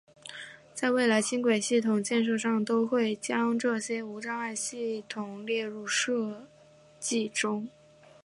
[0.73, 6.47] 在未来轻轨系统建设上都会将这些无障碍系统列入设
[6.99, 7.67] 计中。